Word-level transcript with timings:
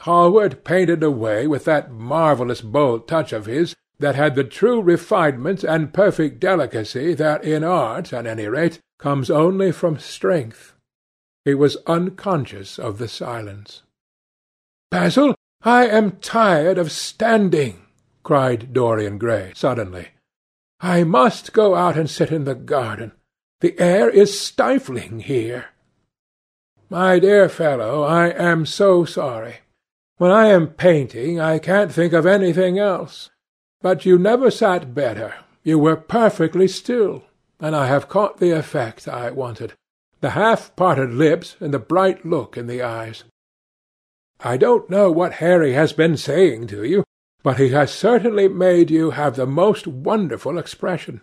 Hallward 0.00 0.64
painted 0.64 1.02
away 1.02 1.46
with 1.46 1.66
that 1.66 1.92
marvellous 1.92 2.62
bold 2.62 3.06
touch 3.06 3.32
of 3.34 3.46
his 3.46 3.76
that 3.98 4.14
had 4.14 4.34
the 4.34 4.44
true 4.44 4.80
refinement 4.80 5.62
and 5.62 5.92
perfect 5.92 6.40
delicacy 6.40 7.12
that 7.14 7.44
in 7.44 7.62
art, 7.62 8.12
at 8.12 8.26
any 8.26 8.46
rate, 8.46 8.80
comes 8.98 9.30
only 9.30 9.72
from 9.72 9.98
strength. 9.98 10.74
He 11.44 11.54
was 11.54 11.76
unconscious 11.86 12.78
of 12.78 12.96
the 12.96 13.08
silence. 13.08 13.82
"Basil, 14.90 15.34
I 15.62 15.86
am 15.86 16.12
tired 16.12 16.78
of 16.78 16.90
standing," 16.90 17.82
cried 18.22 18.72
Dorian 18.72 19.18
Gray 19.18 19.52
suddenly. 19.54 20.08
"I 20.80 21.04
must 21.04 21.52
go 21.52 21.74
out 21.74 21.98
and 21.98 22.08
sit 22.08 22.32
in 22.32 22.44
the 22.44 22.54
garden. 22.54 23.12
The 23.60 23.78
air 23.78 24.08
is 24.08 24.40
stifling 24.40 25.20
here." 25.20 25.66
"My 26.88 27.18
dear 27.18 27.50
fellow, 27.50 28.02
I 28.02 28.28
am 28.28 28.64
so 28.64 29.04
sorry. 29.04 29.56
When 30.20 30.30
I 30.30 30.48
am 30.48 30.66
painting 30.66 31.40
I 31.40 31.58
can't 31.58 31.90
think 31.90 32.12
of 32.12 32.26
anything 32.26 32.78
else. 32.78 33.30
But 33.80 34.04
you 34.04 34.18
never 34.18 34.50
sat 34.50 34.92
better. 34.92 35.32
You 35.62 35.78
were 35.78 35.96
perfectly 35.96 36.68
still, 36.68 37.24
and 37.58 37.74
I 37.74 37.86
have 37.86 38.10
caught 38.10 38.36
the 38.36 38.50
effect 38.50 39.08
I 39.08 39.30
wanted 39.30 39.72
the 40.20 40.32
half 40.32 40.76
parted 40.76 41.14
lips 41.14 41.56
and 41.58 41.72
the 41.72 41.78
bright 41.78 42.26
look 42.26 42.58
in 42.58 42.66
the 42.66 42.82
eyes. 42.82 43.24
I 44.40 44.58
don't 44.58 44.90
know 44.90 45.10
what 45.10 45.40
Harry 45.40 45.72
has 45.72 45.94
been 45.94 46.18
saying 46.18 46.66
to 46.66 46.84
you, 46.84 47.02
but 47.42 47.56
he 47.56 47.70
has 47.70 47.90
certainly 47.90 48.46
made 48.46 48.90
you 48.90 49.12
have 49.12 49.36
the 49.36 49.46
most 49.46 49.86
wonderful 49.86 50.58
expression. 50.58 51.22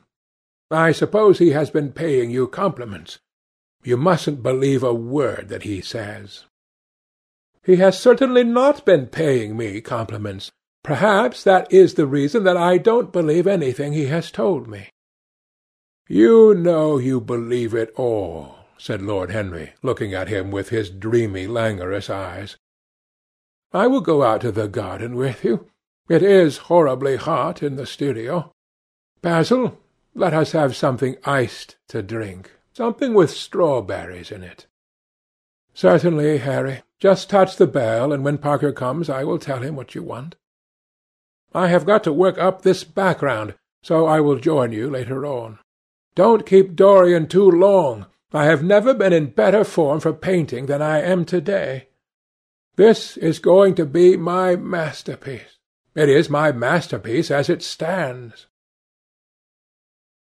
I 0.71 0.91
suppose 0.91 1.37
he 1.37 1.51
has 1.51 1.69
been 1.69 1.91
paying 1.91 2.31
you 2.31 2.47
compliments. 2.47 3.19
You 3.83 3.95
mustn't 3.95 4.41
believe 4.41 4.81
a 4.81 4.91
word 4.91 5.49
that 5.49 5.61
he 5.61 5.81
says. 5.81 6.45
He 7.67 7.75
has 7.75 7.99
certainly 7.99 8.45
not 8.45 8.85
been 8.85 9.07
paying 9.07 9.57
me 9.57 9.81
compliments. 9.81 10.53
Perhaps 10.85 11.43
that 11.43 11.69
is 11.69 11.95
the 11.95 12.07
reason 12.07 12.45
that 12.45 12.55
I 12.55 12.77
don't 12.77 13.11
believe 13.11 13.45
anything 13.45 13.91
he 13.91 14.05
has 14.05 14.31
told 14.31 14.69
me. 14.69 14.87
You 16.07 16.55
know 16.55 16.97
you 16.97 17.19
believe 17.19 17.73
it 17.73 17.91
all, 17.97 18.55
said 18.77 19.01
Lord 19.01 19.31
Henry, 19.31 19.73
looking 19.83 20.13
at 20.13 20.29
him 20.29 20.49
with 20.49 20.69
his 20.69 20.89
dreamy, 20.89 21.45
languorous 21.45 22.09
eyes. 22.09 22.55
I 23.73 23.87
will 23.87 23.99
go 23.99 24.23
out 24.23 24.39
to 24.41 24.51
the 24.53 24.69
garden 24.69 25.17
with 25.17 25.43
you. 25.43 25.69
It 26.07 26.23
is 26.23 26.69
horribly 26.71 27.17
hot 27.17 27.61
in 27.61 27.75
the 27.75 27.85
studio. 27.85 28.53
Basil, 29.21 29.77
let 30.15 30.33
us 30.33 30.53
have 30.53 30.73
something 30.73 31.17
iced 31.25 31.75
to 31.89 32.01
drink, 32.01 32.49
something 32.71 33.13
with 33.13 33.29
strawberries 33.29 34.31
in 34.31 34.41
it. 34.41 34.67
Certainly, 35.73 36.37
Harry. 36.37 36.83
Just 36.99 37.29
touch 37.29 37.57
the 37.57 37.67
bell, 37.67 38.11
and 38.11 38.23
when 38.23 38.37
Parker 38.37 38.71
comes 38.71 39.09
I 39.09 39.23
will 39.23 39.39
tell 39.39 39.61
him 39.61 39.75
what 39.75 39.93
you 39.93 40.01
want. 40.01 40.35
I 41.53 41.67
have 41.67 41.85
got 41.85 42.03
to 42.05 42.13
work 42.13 42.37
up 42.37 42.61
this 42.61 42.83
background, 42.83 43.55
so 43.83 44.05
I 44.05 44.19
will 44.19 44.37
join 44.39 44.71
you 44.71 44.89
later 44.89 45.25
on. 45.25 45.59
Don't 46.15 46.45
keep 46.45 46.75
Dorian 46.75 47.27
too 47.27 47.49
long. 47.49 48.07
I 48.33 48.45
have 48.45 48.63
never 48.63 48.93
been 48.93 49.13
in 49.13 49.27
better 49.27 49.63
form 49.63 49.99
for 49.99 50.11
painting 50.13 50.65
than 50.65 50.81
I 50.81 51.01
am 51.01 51.25
to-day. 51.25 51.87
This 52.75 53.15
is 53.17 53.39
going 53.39 53.75
to 53.75 53.85
be 53.85 54.17
my 54.17 54.55
masterpiece. 54.55 55.57
It 55.95 56.09
is 56.09 56.29
my 56.29 56.51
masterpiece 56.51 57.31
as 57.31 57.49
it 57.49 57.63
stands. 57.63 58.47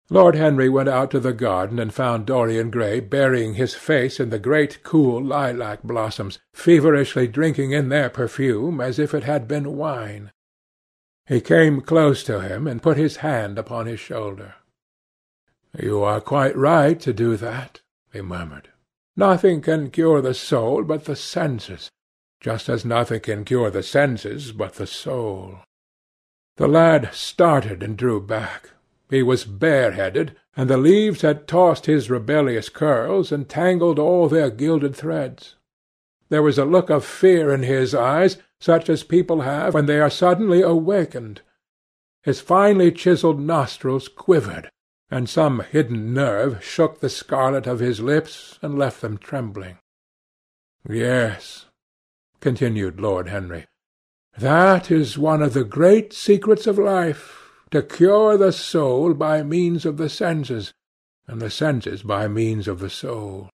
Lord 0.09 0.35
Henry 0.35 0.69
went 0.69 0.87
out 0.87 1.11
to 1.11 1.19
the 1.19 1.33
garden 1.33 1.79
and 1.79 1.93
found 1.93 2.25
Dorian 2.25 2.69
Gray 2.69 3.01
burying 3.01 3.55
his 3.55 3.75
face 3.75 4.21
in 4.21 4.29
the 4.29 4.39
great 4.39 4.81
cool 4.81 5.21
lilac 5.21 5.83
blossoms, 5.83 6.39
feverishly 6.53 7.27
drinking 7.27 7.71
in 7.71 7.89
their 7.89 8.09
perfume 8.09 8.79
as 8.79 8.99
if 8.99 9.13
it 9.13 9.25
had 9.25 9.49
been 9.49 9.75
wine. 9.75 10.31
He 11.25 11.41
came 11.41 11.81
close 11.81 12.23
to 12.23 12.39
him 12.39 12.67
and 12.67 12.81
put 12.81 12.95
his 12.95 13.17
hand 13.17 13.59
upon 13.59 13.85
his 13.85 13.99
shoulder. 13.99 14.55
"You 15.77 16.01
are 16.03 16.21
quite 16.21 16.55
right 16.55 16.97
to 17.01 17.11
do 17.11 17.35
that," 17.35 17.81
he 18.13 18.21
murmured. 18.21 18.69
"Nothing 19.17 19.61
can 19.61 19.91
cure 19.91 20.21
the 20.21 20.33
soul 20.33 20.83
but 20.83 21.03
the 21.03 21.17
senses, 21.17 21.89
just 22.39 22.69
as 22.69 22.85
nothing 22.85 23.19
can 23.19 23.43
cure 23.43 23.69
the 23.69 23.83
senses 23.83 24.53
but 24.53 24.75
the 24.75 24.87
soul." 24.87 25.59
The 26.55 26.69
lad 26.69 27.13
started 27.13 27.83
and 27.83 27.97
drew 27.97 28.21
back. 28.21 28.69
He 29.09 29.23
was 29.23 29.45
bareheaded, 29.45 30.35
and 30.55 30.69
the 30.69 30.77
leaves 30.77 31.21
had 31.21 31.47
tossed 31.47 31.85
his 31.85 32.09
rebellious 32.09 32.67
curls 32.69 33.31
and 33.31 33.47
tangled 33.47 33.99
all 33.99 34.27
their 34.27 34.49
gilded 34.49 34.95
threads. 34.95 35.55
There 36.29 36.41
was 36.41 36.57
a 36.57 36.65
look 36.65 36.89
of 36.89 37.05
fear 37.05 37.53
in 37.53 37.63
his 37.63 37.95
eyes 37.95 38.37
such 38.59 38.89
as 38.89 39.03
people 39.03 39.41
have 39.41 39.73
when 39.73 39.85
they 39.85 39.99
are 39.99 40.09
suddenly 40.09 40.61
awakened. 40.61 41.41
His 42.23 42.41
finely 42.41 42.91
chiselled 42.91 43.39
nostrils 43.39 44.09
quivered, 44.09 44.69
and 45.09 45.29
some 45.29 45.61
hidden 45.61 46.13
nerve 46.13 46.61
shook 46.61 46.99
the 46.99 47.09
scarlet 47.09 47.65
of 47.65 47.79
his 47.79 48.01
lips 48.01 48.59
and 48.61 48.77
left 48.77 48.99
them 48.99 49.17
trembling. 49.17 49.77
"Yes," 50.89 51.67
continued 52.41 52.99
Lord 52.99 53.29
Henry, 53.29 53.67
"that 54.37 54.91
is 54.91 55.17
one 55.17 55.41
of 55.41 55.53
the 55.53 55.63
great 55.63 56.11
secrets 56.11 56.67
of 56.67 56.77
life, 56.77 57.46
to 57.71 57.81
cure 57.81 58.37
the 58.37 58.51
soul 58.51 59.13
by 59.13 59.43
means 59.43 59.85
of 59.85 59.97
the 59.97 60.09
senses, 60.09 60.73
and 61.27 61.41
the 61.41 61.49
senses 61.49 62.03
by 62.03 62.27
means 62.27 62.67
of 62.67 62.79
the 62.79 62.89
soul. 62.89 63.49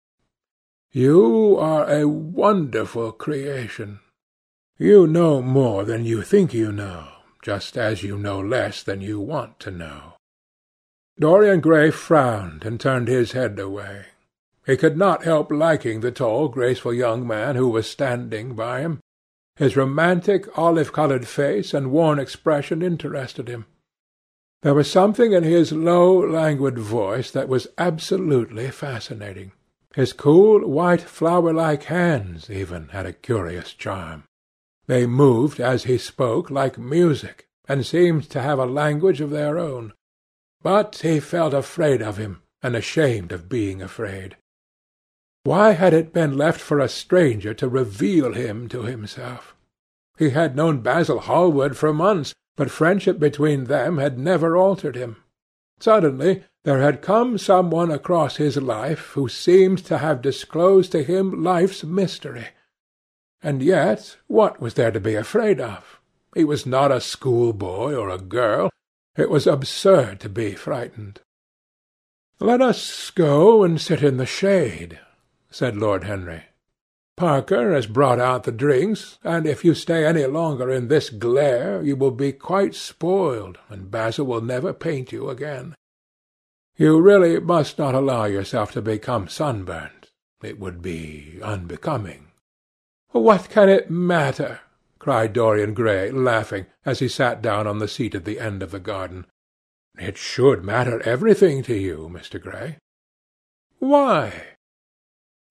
You 0.92 1.58
are 1.58 1.90
a 1.90 2.08
wonderful 2.08 3.12
creation. 3.12 4.00
You 4.78 5.08
know 5.08 5.42
more 5.42 5.84
than 5.84 6.06
you 6.06 6.22
think 6.22 6.54
you 6.54 6.72
know, 6.72 7.08
just 7.42 7.78
as 7.78 8.04
you 8.04 8.18
know 8.18 8.40
less 8.40 8.84
than 8.84 9.02
you 9.02 9.20
want 9.20 9.60
to 9.62 9.72
know." 9.72 10.14
Dorian 11.20 11.62
Gray 11.62 11.90
frowned 11.92 12.66
and 12.66 12.80
turned 12.80 13.08
his 13.08 13.32
head 13.34 13.58
away. 13.60 14.06
He 14.66 14.78
could 14.78 14.98
not 14.98 15.24
help 15.24 15.52
liking 15.52 16.00
the 16.00 16.12
tall, 16.12 16.48
graceful 16.48 16.94
young 16.94 17.28
man 17.28 17.56
who 17.56 17.70
was 17.70 17.90
standing 17.90 18.56
by 18.56 18.82
him. 18.82 19.00
His 19.56 19.76
romantic, 19.76 20.48
olive-coloured 20.58 21.28
face 21.28 21.74
and 21.74 21.92
worn 21.92 22.18
expression 22.18 22.82
interested 22.82 23.48
him. 23.48 23.66
There 24.64 24.74
was 24.74 24.90
something 24.90 25.34
in 25.34 25.44
his 25.44 25.74
low, 25.74 26.18
languid 26.18 26.80
voice 26.80 27.32
that 27.32 27.50
was 27.50 27.68
absolutely 27.78 28.72
fascinating. 28.72 29.52
His 29.94 30.14
cool, 30.14 30.66
white, 30.66 31.02
flower-like 31.02 31.84
hands, 31.84 32.50
even, 32.50 32.88
had 32.88 33.06
a 33.06 33.12
curious 33.12 33.74
charm. 33.74 34.24
They 34.88 35.06
moved 35.06 35.60
as 35.60 35.84
he 35.84 35.98
spoke 35.98 36.50
like 36.50 36.78
music, 36.78 37.46
and 37.68 37.86
seemed 37.86 38.30
to 38.30 38.42
have 38.42 38.58
a 38.58 38.66
language 38.66 39.20
of 39.20 39.32
their 39.32 39.60
own. 39.60 39.92
But 40.62 40.96
he 41.04 41.20
felt 41.20 41.54
afraid 41.54 42.02
of 42.02 42.16
him, 42.16 42.42
and 42.62 42.74
ashamed 42.74 43.34
of 43.34 43.50
being 43.50 43.82
afraid. 43.82 44.38
Why 45.44 45.72
had 45.72 45.94
it 45.94 46.14
been 46.14 46.38
left 46.38 46.62
for 46.62 46.80
a 46.80 46.88
stranger 46.88 47.54
to 47.56 47.68
reveal 47.68 48.32
him 48.32 48.70
to 48.70 48.84
himself? 48.84 49.56
He 50.18 50.30
had 50.30 50.56
known 50.56 50.80
Basil 50.80 51.20
Hallward 51.20 51.76
for 51.76 51.92
months, 51.92 52.34
but 52.56 52.72
friendship 52.72 53.20
between 53.20 53.66
them 53.66 53.98
had 53.98 54.18
never 54.18 54.56
altered 54.56 54.96
him. 54.96 55.18
Suddenly 55.80 56.44
there 56.64 56.80
had 56.80 57.02
come 57.02 57.38
some 57.38 57.70
one 57.70 57.92
across 57.92 58.38
his 58.38 58.58
life 58.58 59.12
who 59.14 59.28
seemed 59.28 59.80
to 59.86 59.98
have 59.98 60.22
disclosed 60.22 60.92
to 60.94 61.04
him 61.04 61.44
life's 61.44 61.84
mystery. 61.84 62.48
And 63.42 63.62
yet 63.62 64.18
what 64.28 64.62
was 64.62 64.76
there 64.76 64.92
to 64.92 65.00
be 65.00 65.16
afraid 65.16 65.60
of? 65.60 66.00
He 66.34 66.44
was 66.44 66.66
not 66.66 66.92
a 66.92 67.02
schoolboy 67.02 67.94
or 67.94 68.10
a 68.10 68.18
girl. 68.18 68.70
It 69.18 69.30
was 69.30 69.46
absurd 69.46 70.20
to 70.22 70.30
be 70.30 70.54
frightened. 70.54 71.20
"Let 72.40 72.62
us 72.62 73.12
go 73.12 73.64
and 73.64 73.80
sit 73.80 74.02
in 74.02 74.18
the 74.18 74.26
shade," 74.26 75.00
said 75.52 75.76
Lord 75.78 76.06
Henry. 76.06 76.44
"Parker 77.16 77.74
has 77.74 77.86
brought 77.86 78.20
out 78.20 78.44
the 78.44 78.52
drinks, 78.52 79.20
and 79.24 79.46
if 79.46 79.64
you 79.64 79.74
stay 79.74 80.06
any 80.06 80.26
longer 80.26 80.70
in 80.72 80.88
this 80.88 81.10
glare 81.10 81.82
you 81.84 81.96
will 81.96 82.12
be 82.12 82.32
quite 82.32 82.74
spoiled, 82.74 83.60
and 83.70 83.92
Basil 83.92 84.26
will 84.26 84.42
never 84.42 84.74
paint 84.74 85.12
you 85.12 85.30
again. 85.30 85.76
You 86.76 87.00
really 87.00 87.40
must 87.40 87.78
not 87.78 87.94
allow 87.94 88.26
yourself 88.26 88.72
to 88.72 88.82
become 88.82 89.28
sunburnt. 89.28 90.10
It 90.42 90.60
would 90.60 90.82
be 90.82 91.40
unbecoming. 91.42 92.32
"What 93.12 93.50
can 93.50 93.70
it 93.70 93.92
matter?" 93.92 94.62
cried 94.98 95.34
Dorian 95.34 95.76
Gray, 95.76 96.10
laughing, 96.10 96.66
as 96.84 96.98
he 97.00 97.08
sat 97.08 97.42
down 97.42 97.68
on 97.68 97.78
the 97.78 97.88
seat 97.88 98.16
at 98.16 98.26
the 98.26 98.40
end 98.40 98.64
of 98.64 98.72
the 98.72 98.80
garden. 98.80 99.28
"It 100.00 100.18
should 100.18 100.64
matter 100.64 101.00
everything 101.04 101.62
to 101.64 101.76
you, 101.76 102.10
Mr. 102.12 102.42
Gray." 102.42 102.78
"Why?" 103.78 104.53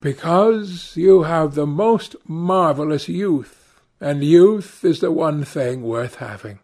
"Because 0.02 0.94
you 0.96 1.22
have 1.22 1.54
the 1.54 1.66
most 1.66 2.16
marvellous 2.28 3.08
youth, 3.08 3.80
and 4.00 4.22
youth 4.22 4.84
is 4.84 5.00
the 5.00 5.10
one 5.10 5.44
thing 5.44 5.82
worth 5.82 6.16
having. 6.16 6.58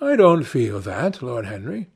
I 0.00 0.16
don't 0.16 0.44
feel 0.44 0.80
that, 0.80 1.20
Lord 1.20 1.44
Henry." 1.44 1.90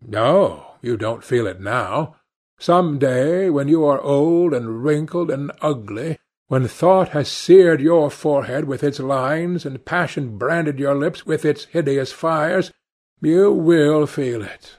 "No, 0.00 0.66
you 0.82 0.96
don't 0.96 1.22
feel 1.22 1.46
it 1.46 1.60
now. 1.60 2.16
Some 2.58 2.98
day, 2.98 3.50
when 3.50 3.68
you 3.68 3.84
are 3.84 4.00
old 4.00 4.52
and 4.52 4.82
wrinkled 4.82 5.30
and 5.30 5.52
ugly 5.60 6.18
when 6.48 6.68
thought 6.68 7.10
has 7.10 7.28
seared 7.28 7.80
your 7.80 8.10
forehead 8.10 8.64
with 8.64 8.82
its 8.82 9.00
lines, 9.00 9.64
and 9.64 9.84
passion 9.84 10.36
branded 10.36 10.78
your 10.78 10.94
lips 10.94 11.24
with 11.24 11.44
its 11.44 11.64
hideous 11.66 12.12
fires, 12.12 12.72
you 13.20 13.50
will 13.50 14.06
feel 14.06 14.42
it. 14.42 14.76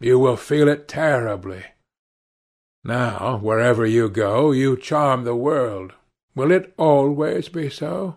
You 0.00 0.18
will 0.18 0.36
feel 0.36 0.68
it 0.68 0.86
terribly. 0.86 1.64
Now, 2.84 3.38
wherever 3.42 3.84
you 3.84 4.08
go, 4.08 4.52
you 4.52 4.76
charm 4.76 5.24
the 5.24 5.34
world. 5.34 5.92
Will 6.34 6.50
it 6.50 6.72
always 6.76 7.48
be 7.48 7.68
so? 7.68 8.16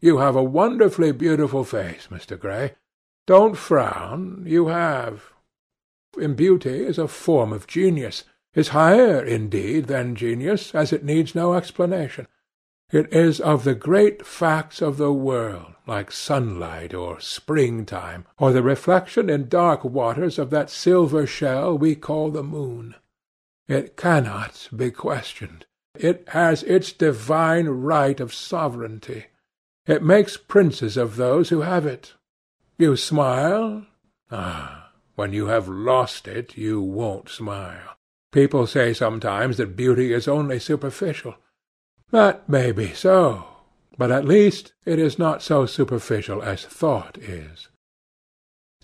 You 0.00 0.18
have 0.18 0.34
a 0.34 0.42
wonderfully 0.42 1.12
beautiful 1.12 1.64
face, 1.64 2.08
Mr. 2.10 2.38
Gray. 2.38 2.74
Don't 3.26 3.56
frown. 3.56 4.44
You 4.46 4.68
have. 4.68 5.32
In 6.18 6.34
beauty 6.34 6.84
is 6.84 6.98
a 6.98 7.06
form 7.06 7.52
of 7.52 7.66
genius, 7.66 8.24
is 8.54 8.68
higher, 8.68 9.24
indeed, 9.24 9.86
than 9.86 10.16
genius, 10.16 10.74
as 10.74 10.92
it 10.92 11.04
needs 11.04 11.34
no 11.34 11.54
explanation. 11.54 12.26
It 12.90 13.10
is 13.12 13.40
of 13.40 13.64
the 13.64 13.74
great 13.74 14.26
facts 14.26 14.82
of 14.82 14.98
the 14.98 15.12
world, 15.12 15.72
like 15.86 16.12
sunlight 16.12 16.92
or 16.92 17.20
springtime, 17.20 18.26
or 18.38 18.52
the 18.52 18.62
reflection 18.62 19.30
in 19.30 19.48
dark 19.48 19.84
waters 19.84 20.38
of 20.38 20.50
that 20.50 20.68
silver 20.68 21.26
shell 21.26 21.78
we 21.78 21.94
call 21.94 22.30
the 22.30 22.42
moon. 22.42 22.94
It 23.68 23.96
cannot 23.96 24.68
be 24.74 24.90
questioned. 24.90 25.66
It 25.94 26.28
has 26.28 26.62
its 26.62 26.92
divine 26.92 27.68
right 27.68 28.18
of 28.20 28.34
sovereignty. 28.34 29.26
It 29.86 30.02
makes 30.02 30.36
princes 30.36 30.96
of 30.96 31.16
those 31.16 31.48
who 31.48 31.60
have 31.60 31.86
it. 31.86 32.14
You 32.78 32.96
smile? 32.96 33.86
Ah, 34.30 34.92
when 35.14 35.32
you 35.32 35.46
have 35.46 35.68
lost 35.68 36.26
it, 36.26 36.56
you 36.56 36.80
won't 36.80 37.28
smile. 37.28 37.96
People 38.32 38.66
say 38.66 38.94
sometimes 38.94 39.58
that 39.58 39.76
beauty 39.76 40.12
is 40.12 40.26
only 40.26 40.58
superficial. 40.58 41.36
That 42.10 42.48
may 42.48 42.72
be 42.72 42.92
so, 42.92 43.44
but 43.98 44.10
at 44.10 44.24
least 44.24 44.72
it 44.86 44.98
is 44.98 45.18
not 45.18 45.42
so 45.42 45.66
superficial 45.66 46.42
as 46.42 46.64
thought 46.64 47.18
is. 47.18 47.68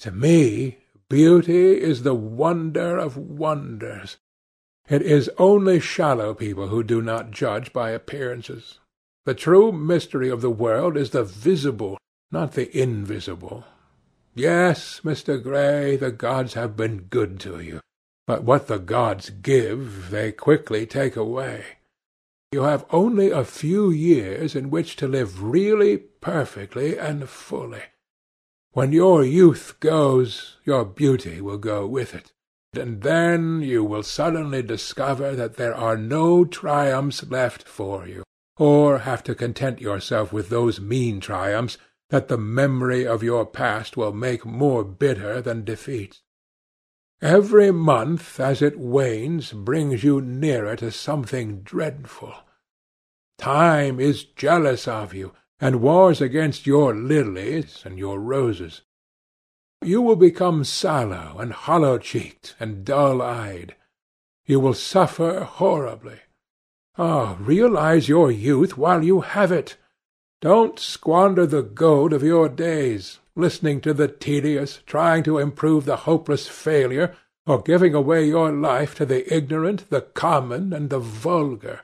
To 0.00 0.10
me, 0.10 0.78
beauty 1.08 1.80
is 1.80 2.02
the 2.02 2.14
wonder 2.14 2.98
of 2.98 3.16
wonders. 3.16 4.18
It 4.88 5.02
is 5.02 5.30
only 5.36 5.80
shallow 5.80 6.32
people 6.32 6.68
who 6.68 6.82
do 6.82 7.02
not 7.02 7.30
judge 7.30 7.74
by 7.74 7.90
appearances. 7.90 8.78
The 9.26 9.34
true 9.34 9.70
mystery 9.70 10.30
of 10.30 10.40
the 10.40 10.50
world 10.50 10.96
is 10.96 11.10
the 11.10 11.24
visible, 11.24 11.98
not 12.32 12.52
the 12.52 12.74
invisible. 12.74 13.64
Yes, 14.34 15.00
Mr. 15.04 15.42
Gray, 15.42 15.96
the 15.96 16.10
gods 16.10 16.54
have 16.54 16.74
been 16.74 17.08
good 17.10 17.38
to 17.40 17.60
you, 17.60 17.80
but 18.26 18.44
what 18.44 18.66
the 18.66 18.78
gods 18.78 19.28
give 19.28 20.08
they 20.10 20.32
quickly 20.32 20.86
take 20.86 21.16
away. 21.16 21.64
You 22.50 22.62
have 22.62 22.86
only 22.90 23.30
a 23.30 23.44
few 23.44 23.90
years 23.90 24.56
in 24.56 24.70
which 24.70 24.96
to 24.96 25.06
live 25.06 25.42
really, 25.42 25.98
perfectly, 25.98 26.96
and 26.96 27.28
fully. 27.28 27.82
When 28.72 28.92
your 28.92 29.22
youth 29.22 29.80
goes, 29.80 30.56
your 30.64 30.86
beauty 30.86 31.42
will 31.42 31.58
go 31.58 31.86
with 31.86 32.14
it, 32.14 32.32
and 32.74 33.02
then 33.02 33.62
you 33.62 33.82
will 33.82 34.02
suddenly 34.02 34.62
discover 34.62 35.34
that 35.34 35.56
there 35.56 35.74
are 35.74 35.96
no 35.96 36.44
triumphs 36.44 37.24
left 37.30 37.66
for 37.66 38.06
you 38.06 38.22
or 38.58 38.98
have 38.98 39.22
to 39.22 39.34
content 39.34 39.80
yourself 39.80 40.32
with 40.32 40.48
those 40.48 40.80
mean 40.80 41.20
triumphs 41.20 41.78
that 42.10 42.28
the 42.28 42.38
memory 42.38 43.06
of 43.06 43.22
your 43.22 43.46
past 43.46 43.96
will 43.96 44.12
make 44.12 44.44
more 44.44 44.82
bitter 44.82 45.40
than 45.40 45.64
defeats. 45.64 46.22
Every 47.20 47.70
month 47.70 48.40
as 48.40 48.62
it 48.62 48.78
wanes 48.78 49.52
brings 49.52 50.04
you 50.04 50.20
nearer 50.20 50.76
to 50.76 50.90
something 50.90 51.60
dreadful. 51.62 52.34
Time 53.38 54.00
is 54.00 54.24
jealous 54.24 54.88
of 54.88 55.14
you, 55.14 55.32
and 55.60 55.80
wars 55.80 56.20
against 56.20 56.66
your 56.66 56.94
lilies 56.94 57.82
and 57.84 57.98
your 57.98 58.20
roses. 58.20 58.82
You 59.82 60.02
will 60.02 60.16
become 60.16 60.64
sallow 60.64 61.36
and 61.38 61.52
hollow-cheeked 61.52 62.56
and 62.58 62.84
dull-eyed. 62.84 63.74
You 64.44 64.60
will 64.60 64.74
suffer 64.74 65.40
horribly. 65.44 66.20
Ah, 66.96 67.36
realize 67.38 68.08
your 68.08 68.30
youth 68.30 68.76
while 68.76 69.04
you 69.04 69.20
have 69.20 69.52
it. 69.52 69.76
Don't 70.40 70.78
squander 70.78 71.46
the 71.46 71.62
gold 71.62 72.12
of 72.12 72.22
your 72.22 72.48
days, 72.48 73.20
listening 73.36 73.80
to 73.82 73.94
the 73.94 74.08
tedious, 74.08 74.80
trying 74.86 75.22
to 75.24 75.38
improve 75.38 75.84
the 75.84 75.98
hopeless 75.98 76.48
failure, 76.48 77.16
or 77.46 77.62
giving 77.62 77.94
away 77.94 78.26
your 78.26 78.52
life 78.52 78.94
to 78.96 79.06
the 79.06 79.32
ignorant, 79.32 79.88
the 79.90 80.02
common, 80.02 80.72
and 80.72 80.90
the 80.90 80.98
vulgar. 80.98 81.80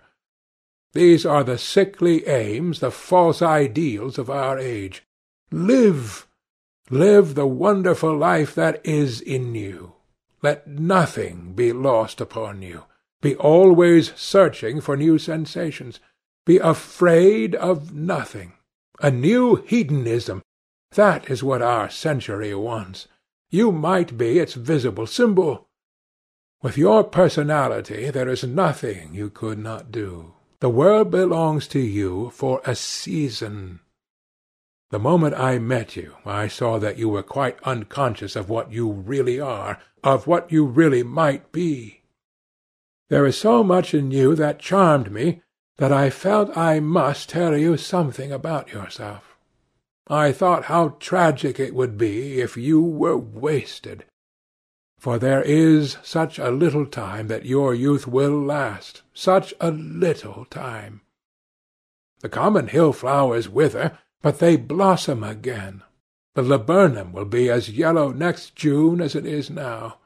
These 0.93 1.25
are 1.25 1.43
the 1.43 1.59
sickly 1.59 2.27
aims, 2.27 2.81
the 2.81 2.91
false 2.91 3.41
ideals 3.41 4.19
of 4.19 4.29
our 4.29 4.59
age. 4.59 5.03
Live! 5.51 6.24
Live 6.91 7.35
the 7.35 7.47
wonderful 7.47 8.15
life 8.15 8.55
that 8.55 8.85
is 8.85 9.23
in 9.23 9.55
you. 9.55 9.95
Let 10.43 10.67
nothing 10.69 11.55
be 11.55 11.73
lost 11.73 12.21
upon 12.21 12.61
you. 12.61 12.85
Be 13.23 13.35
always 13.37 14.13
searching 14.17 14.83
for 14.83 14.95
new 14.95 15.19
sensations. 15.19 15.99
Be 16.45 16.59
afraid 16.59 17.55
of 17.55 17.95
nothing. 17.95 18.53
A 19.01 19.11
new 19.11 19.57
hedonism. 19.57 20.43
That 20.93 21.31
is 21.31 21.43
what 21.43 21.63
our 21.63 21.89
century 21.89 22.55
wants. 22.55 23.09
You 23.49 23.73
might 23.73 24.19
be 24.19 24.39
its 24.39 24.53
visible 24.53 25.07
symbol. 25.07 25.67
With 26.63 26.77
your 26.77 27.03
personality 27.03 28.11
there 28.11 28.29
is 28.29 28.45
nothing 28.45 29.15
you 29.15 29.31
could 29.31 29.59
not 29.59 29.91
do. 29.91 30.35
The 30.61 30.69
world 30.69 31.11
belongs 31.11 31.67
to 31.69 31.79
you 31.79 32.31
for 32.31 32.61
a 32.67 32.75
season. 32.75 33.81
The 34.95 35.01
moment 35.01 35.35
I 35.35 35.59
met 35.59 35.97
you, 35.97 36.19
I 36.25 36.47
saw 36.47 36.79
that 36.79 36.99
you 36.99 37.09
were 37.09 37.25
quite 37.25 37.61
unconscious 37.65 38.37
of 38.37 38.49
what 38.49 38.71
you 38.71 38.89
really 38.89 39.41
are, 39.41 39.81
of 40.05 40.29
what 40.29 40.53
you 40.53 40.65
really 40.65 41.03
might 41.03 41.51
be. 41.51 42.03
There 43.09 43.27
is 43.27 43.37
so 43.37 43.65
much 43.65 43.93
in 43.93 44.13
you 44.13 44.37
that 44.37 44.61
charmed 44.61 45.11
me 45.11 45.43
that 45.79 45.91
I 45.91 46.11
felt 46.11 46.57
I 46.57 46.79
must 46.79 47.29
tell 47.29 47.57
you 47.57 47.77
something 47.77 48.31
about 48.31 48.73
yourself. 48.73 49.37
I 50.07 50.31
thought 50.31 50.67
how 50.67 50.91
tragic 51.01 51.59
it 51.59 51.75
would 51.75 51.99
be 51.99 52.41
if 52.41 52.57
you 52.57 52.81
were 52.81 53.19
wasted. 53.19 54.05
For 55.01 55.19
there 55.19 55.43
is 55.43 55.97
such 56.05 56.39
a 56.39 56.53
little 56.53 56.87
time 56.87 57.27
that 57.27 57.45
your 57.45 57.75
youth 57.75 58.07
will 58.07 58.41
last, 58.41 59.03
such 59.13 59.55
a 59.61 59.73
little 59.73 60.45
time. 60.45 61.01
The 62.21 62.29
common 62.29 62.69
hill 62.69 62.93
flowers 62.93 63.49
wither, 63.49 63.99
but 64.25 64.39
they 64.39 64.57
blossom 64.57 65.23
again. 65.23 65.83
The 66.35 66.41
laburnum 66.41 67.13
will 67.13 67.27
be 67.27 67.51
as 67.51 67.69
yellow 67.69 68.11
next 68.11 68.57
June 68.57 69.03
as 69.03 69.15
it 69.15 69.27
is 69.27 69.51
now. 69.51 69.99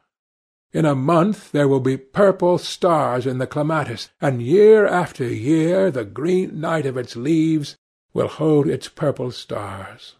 In 0.72 0.84
a 0.84 0.96
month 0.96 1.52
there 1.52 1.68
will 1.68 1.78
be 1.78 1.96
purple 1.96 2.58
stars 2.58 3.28
in 3.28 3.38
the 3.38 3.46
clematis, 3.46 4.08
and 4.20 4.42
year 4.42 4.88
after 4.88 5.24
year 5.24 5.92
the 5.92 6.04
green 6.04 6.60
night 6.60 6.84
of 6.84 6.96
its 6.96 7.14
leaves 7.14 7.76
will 8.12 8.26
hold 8.26 8.66
its 8.66 8.88
purple 8.88 9.30
stars. 9.30 10.16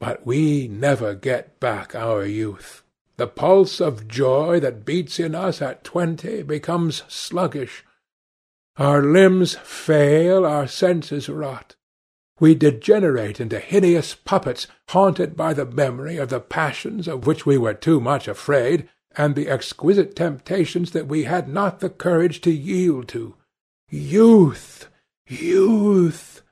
But 0.00 0.26
we 0.26 0.66
never 0.66 1.14
get 1.14 1.60
back 1.60 1.94
our 1.94 2.26
youth. 2.26 2.82
The 3.18 3.28
pulse 3.28 3.80
of 3.80 4.08
joy 4.08 4.58
that 4.58 4.84
beats 4.84 5.20
in 5.20 5.36
us 5.36 5.62
at 5.62 5.84
twenty 5.84 6.42
becomes 6.42 7.04
sluggish. 7.06 7.84
Our 8.78 9.00
limbs 9.00 9.54
fail, 9.54 10.44
our 10.44 10.66
senses 10.66 11.28
rot. 11.28 11.76
We 12.42 12.56
degenerate 12.56 13.38
into 13.38 13.60
hideous 13.60 14.16
puppets, 14.16 14.66
haunted 14.88 15.36
by 15.36 15.54
the 15.54 15.64
memory 15.64 16.16
of 16.16 16.28
the 16.28 16.40
passions 16.40 17.06
of 17.06 17.24
which 17.24 17.46
we 17.46 17.56
were 17.56 17.72
too 17.72 18.00
much 18.00 18.26
afraid, 18.26 18.88
and 19.16 19.36
the 19.36 19.48
exquisite 19.48 20.16
temptations 20.16 20.90
that 20.90 21.06
we 21.06 21.22
had 21.22 21.46
not 21.46 21.78
the 21.78 21.88
courage 21.88 22.40
to 22.40 22.50
yield 22.50 23.06
to. 23.10 23.36
Youth! 23.88 24.88
Youth! 25.28 26.42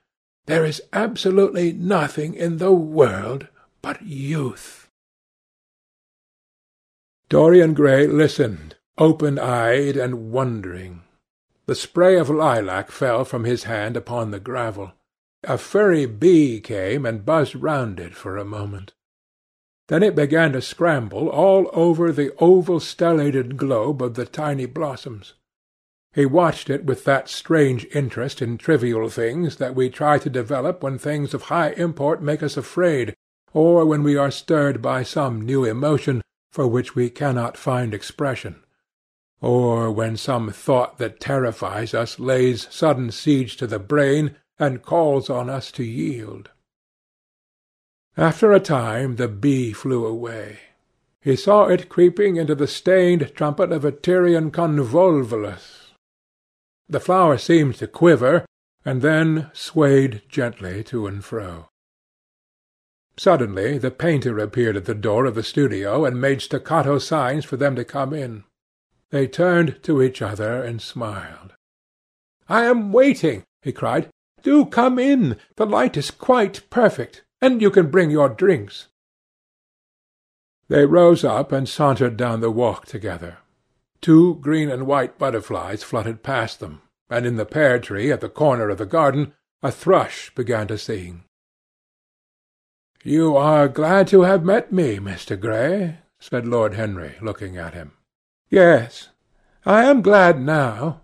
There 0.45 0.63
is 0.63 0.81
absolutely 0.93 1.73
nothing 1.73 2.35
in 2.35 2.55
the 2.55 2.71
world 2.71 3.49
but 3.81 4.01
youth. 4.01 4.89
Dorian 7.27 7.73
Gray 7.73 8.07
listened, 8.07 8.77
open-eyed 8.97 9.97
and 9.97 10.31
wondering. 10.31 11.01
The 11.65 11.75
spray 11.75 12.17
of 12.17 12.29
lilac 12.29 12.91
fell 12.91 13.25
from 13.25 13.43
his 13.43 13.65
hand 13.65 13.97
upon 13.97 14.31
the 14.31 14.39
gravel. 14.39 14.93
A 15.43 15.57
furry 15.57 16.05
bee 16.05 16.59
came 16.59 17.05
and 17.05 17.25
buzzed 17.25 17.55
round 17.55 17.99
it 17.99 18.15
for 18.15 18.37
a 18.37 18.45
moment. 18.45 18.93
Then 19.87 20.03
it 20.03 20.15
began 20.15 20.53
to 20.53 20.61
scramble 20.61 21.27
all 21.29 21.69
over 21.73 22.11
the 22.11 22.33
oval 22.37 22.79
stellated 22.79 23.57
globe 23.57 24.01
of 24.01 24.13
the 24.13 24.25
tiny 24.25 24.65
blossoms. 24.65 25.33
He 26.13 26.25
watched 26.25 26.69
it 26.69 26.85
with 26.85 27.05
that 27.05 27.27
strange 27.27 27.85
interest 27.93 28.41
in 28.41 28.57
trivial 28.57 29.09
things 29.09 29.55
that 29.55 29.75
we 29.75 29.89
try 29.89 30.17
to 30.19 30.29
develop 30.29 30.83
when 30.83 30.97
things 30.97 31.33
of 31.33 31.43
high 31.43 31.71
import 31.71 32.21
make 32.21 32.43
us 32.43 32.55
afraid, 32.55 33.15
or 33.53 33.85
when 33.85 34.03
we 34.03 34.15
are 34.15 34.31
stirred 34.31 34.81
by 34.81 35.03
some 35.03 35.41
new 35.41 35.65
emotion 35.65 36.21
for 36.51 36.67
which 36.67 36.95
we 36.95 37.09
cannot 37.09 37.57
find 37.57 37.93
expression. 37.93 38.63
or 39.41 39.91
when 39.91 40.15
some 40.15 40.51
thought 40.51 40.99
that 40.99 41.19
terrifies 41.19 41.95
us 41.95 42.19
lays 42.19 42.67
sudden 42.69 43.09
siege 43.09 43.57
to 43.57 43.65
the 43.65 43.79
brain 43.79 44.35
and 44.61 44.83
calls 44.83 45.29
on 45.29 45.49
us 45.49 45.71
to 45.71 45.83
yield. 45.83 46.51
After 48.15 48.53
a 48.53 48.59
time 48.59 49.15
the 49.15 49.27
bee 49.27 49.73
flew 49.73 50.05
away. 50.05 50.59
He 51.19 51.35
saw 51.35 51.65
it 51.65 51.89
creeping 51.89 52.37
into 52.37 52.55
the 52.55 52.67
stained 52.67 53.33
trumpet 53.35 53.71
of 53.71 53.83
a 53.83 53.91
Tyrian 53.91 54.51
convolvulus. 54.51 55.91
The 56.87 56.99
flower 56.99 57.37
seemed 57.37 57.75
to 57.75 57.87
quiver, 57.87 58.45
and 58.85 59.01
then 59.01 59.49
swayed 59.53 60.21
gently 60.29 60.83
to 60.85 61.07
and 61.07 61.23
fro. 61.25 61.69
Suddenly 63.17 63.77
the 63.77 63.91
painter 63.91 64.37
appeared 64.39 64.77
at 64.77 64.85
the 64.85 64.95
door 64.95 65.25
of 65.25 65.35
the 65.35 65.43
studio 65.43 66.05
and 66.05 66.19
made 66.19 66.41
staccato 66.41 66.97
signs 66.97 67.45
for 67.45 67.57
them 67.57 67.75
to 67.75 67.85
come 67.85 68.13
in. 68.13 68.43
They 69.09 69.27
turned 69.27 69.81
to 69.83 70.01
each 70.01 70.21
other 70.21 70.63
and 70.63 70.81
smiled. 70.81 71.53
"I 72.47 72.65
am 72.65 72.91
waiting," 72.91 73.43
he 73.61 73.71
cried. 73.71 74.09
"Do 74.43 74.65
come 74.65 74.97
in. 74.97 75.37
The 75.55 75.65
light 75.65 75.97
is 75.97 76.09
quite 76.09 76.69
perfect, 76.69 77.23
and 77.41 77.61
you 77.61 77.69
can 77.69 77.91
bring 77.91 78.09
your 78.09 78.29
drinks." 78.29 78.87
They 80.67 80.85
rose 80.85 81.23
up 81.23 81.51
and 81.51 81.69
sauntered 81.69 82.17
down 82.17 82.39
the 82.39 82.49
walk 82.49 82.85
together. 82.85 83.37
Two 84.01 84.35
green 84.35 84.71
and 84.71 84.87
white 84.87 85.19
butterflies 85.19 85.83
fluttered 85.83 86.23
past 86.23 86.59
them, 86.59 86.81
and 87.09 87.25
in 87.25 87.35
the 87.35 87.45
pear 87.45 87.77
tree 87.77 88.11
at 88.11 88.21
the 88.21 88.29
corner 88.29 88.69
of 88.69 88.79
the 88.79 88.85
garden 88.85 89.33
a 89.61 89.71
thrush 89.71 90.33
began 90.33 90.65
to 90.67 90.77
sing. 90.77 91.23
"You 93.03 93.37
are 93.37 93.67
glad 93.67 94.07
to 94.07 94.21
have 94.21 94.43
met 94.43 94.71
me, 94.71 94.97
Mr. 94.97 95.39
Gray," 95.39 95.99
said 96.19 96.47
Lord 96.47 96.73
Henry, 96.73 97.15
looking 97.21 97.57
at 97.57 97.75
him. 97.75 97.91
"Yes, 98.49 99.09
I 99.65 99.83
am 99.83 100.01
glad 100.01 100.41
now. 100.41 101.01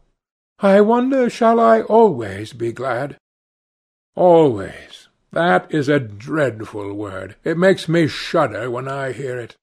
I 0.60 0.82
wonder 0.82 1.30
shall 1.30 1.60
I 1.60 1.82
always 1.82 2.54
be 2.54 2.72
glad?" 2.72 3.18
"Always. 4.18 5.10
That 5.32 5.72
is 5.72 5.88
a 5.88 6.00
dreadful 6.00 6.92
word. 6.96 7.36
It 7.44 7.56
makes 7.56 7.88
me 7.88 8.08
shudder 8.08 8.72
when 8.72 8.88
I 8.88 9.12
hear 9.12 9.38
it. 9.38 9.56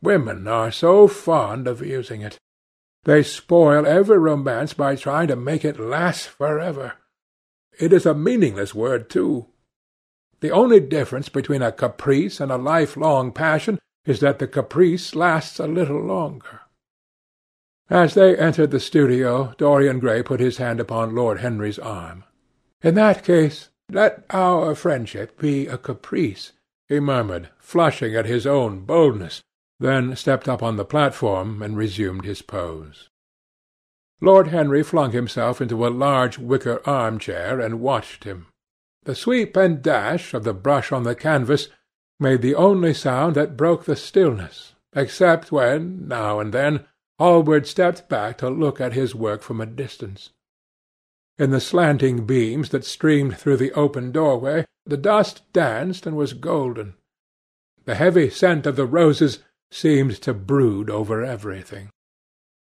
Women 0.00 0.48
are 0.48 0.70
so 0.70 1.06
fond 1.06 1.68
of 1.68 1.84
using 1.84 2.22
it. 2.22 2.38
They 3.04 3.22
spoil 3.22 3.86
every 3.86 4.16
romance 4.16 4.72
by 4.72 4.96
trying 4.96 5.28
to 5.28 5.36
make 5.36 5.62
it 5.62 5.78
last 5.78 6.26
for 6.28 6.58
ever. 6.58 6.94
It 7.78 7.92
is 7.92 8.06
a 8.06 8.14
meaningless 8.14 8.74
word, 8.74 9.10
too. 9.10 9.48
The 10.40 10.50
only 10.50 10.80
difference 10.80 11.28
between 11.28 11.60
a 11.60 11.70
caprice 11.70 12.40
and 12.40 12.50
a 12.50 12.56
lifelong 12.56 13.30
passion 13.30 13.78
is 14.06 14.20
that 14.20 14.38
the 14.38 14.46
caprice 14.46 15.14
lasts 15.14 15.60
a 15.60 15.66
little 15.66 16.00
longer. 16.00 16.60
As 17.90 18.14
they 18.14 18.38
entered 18.38 18.70
the 18.70 18.80
studio, 18.80 19.52
Dorian 19.58 19.98
Gray 19.98 20.22
put 20.22 20.40
his 20.40 20.56
hand 20.56 20.80
upon 20.80 21.14
Lord 21.14 21.40
Henry's 21.40 21.78
arm. 21.78 22.24
"In 22.82 22.94
that 22.94 23.22
case, 23.22 23.68
let 23.94 24.24
our 24.30 24.74
friendship 24.74 25.38
be 25.38 25.66
a 25.66 25.76
caprice," 25.76 26.52
he 26.88 26.98
murmured, 26.98 27.50
flushing 27.58 28.14
at 28.14 28.26
his 28.26 28.46
own 28.46 28.80
boldness, 28.80 29.42
then 29.78 30.16
stepped 30.16 30.48
up 30.48 30.62
on 30.62 30.76
the 30.76 30.84
platform 30.84 31.62
and 31.62 31.76
resumed 31.76 32.24
his 32.24 32.42
pose. 32.42 33.08
Lord 34.20 34.48
Henry 34.48 34.82
flung 34.82 35.10
himself 35.10 35.60
into 35.60 35.86
a 35.86 35.88
large 35.88 36.38
wicker 36.38 36.80
arm-chair 36.86 37.60
and 37.60 37.80
watched 37.80 38.24
him. 38.24 38.46
The 39.04 39.16
sweep 39.16 39.56
and 39.56 39.82
dash 39.82 40.32
of 40.32 40.44
the 40.44 40.54
brush 40.54 40.92
on 40.92 41.02
the 41.02 41.16
canvas 41.16 41.68
made 42.20 42.40
the 42.40 42.54
only 42.54 42.94
sound 42.94 43.34
that 43.34 43.56
broke 43.56 43.84
the 43.84 43.96
stillness, 43.96 44.74
except 44.94 45.50
when, 45.50 46.06
now 46.06 46.38
and 46.38 46.54
then, 46.54 46.86
Hallward 47.18 47.66
stepped 47.66 48.08
back 48.08 48.38
to 48.38 48.48
look 48.48 48.80
at 48.80 48.92
his 48.92 49.14
work 49.14 49.42
from 49.42 49.60
a 49.60 49.66
distance. 49.66 50.30
In 51.42 51.50
the 51.50 51.58
slanting 51.58 52.24
beams 52.24 52.68
that 52.68 52.84
streamed 52.84 53.36
through 53.36 53.56
the 53.56 53.72
open 53.72 54.12
doorway, 54.12 54.64
the 54.86 54.96
dust 54.96 55.42
danced 55.52 56.06
and 56.06 56.16
was 56.16 56.34
golden. 56.34 56.94
The 57.84 57.96
heavy 57.96 58.30
scent 58.30 58.64
of 58.64 58.76
the 58.76 58.86
roses 58.86 59.40
seemed 59.68 60.22
to 60.22 60.34
brood 60.34 60.88
over 60.88 61.24
everything. 61.24 61.90